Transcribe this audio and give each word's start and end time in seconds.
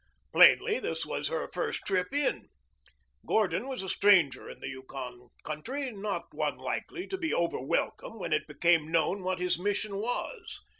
Plainly 0.33 0.79
this 0.79 1.05
was 1.05 1.27
her 1.27 1.47
first 1.53 1.81
trip 1.85 2.11
in. 2.11 2.47
Gordon 3.23 3.67
was 3.67 3.83
a 3.83 3.87
stranger 3.89 4.49
in 4.49 4.59
the 4.59 4.67
Yukon 4.67 5.29
country, 5.43 5.93
one 5.93 6.01
not 6.01 6.33
likely 6.33 7.05
to 7.05 7.17
be 7.19 7.31
over 7.31 7.59
welcome 7.61 8.17
when 8.17 8.33
it 8.33 8.47
became 8.47 8.91
known 8.91 9.21
what 9.21 9.37
his 9.37 9.59
mission 9.59 9.97
was. 9.97 10.61